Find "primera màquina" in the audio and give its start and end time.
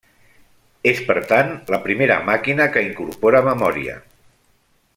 1.83-2.67